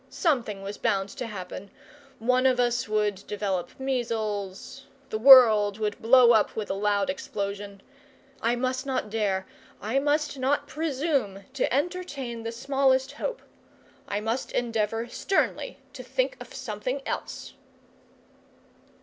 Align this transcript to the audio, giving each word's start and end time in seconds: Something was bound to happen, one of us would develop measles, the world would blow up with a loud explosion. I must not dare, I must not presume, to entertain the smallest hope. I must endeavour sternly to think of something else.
Something 0.09 0.63
was 0.63 0.79
bound 0.79 1.09
to 1.09 1.27
happen, 1.27 1.69
one 2.17 2.47
of 2.47 2.59
us 2.59 2.89
would 2.89 3.13
develop 3.27 3.79
measles, 3.79 4.87
the 5.11 5.19
world 5.19 5.77
would 5.77 6.01
blow 6.01 6.31
up 6.31 6.55
with 6.55 6.71
a 6.71 6.73
loud 6.73 7.07
explosion. 7.11 7.83
I 8.41 8.55
must 8.55 8.83
not 8.83 9.11
dare, 9.11 9.45
I 9.79 9.99
must 9.99 10.39
not 10.39 10.65
presume, 10.67 11.43
to 11.53 11.71
entertain 11.71 12.41
the 12.41 12.51
smallest 12.51 13.11
hope. 13.11 13.43
I 14.07 14.21
must 14.21 14.51
endeavour 14.53 15.07
sternly 15.07 15.77
to 15.93 16.01
think 16.01 16.35
of 16.41 16.51
something 16.51 17.03
else. 17.05 17.53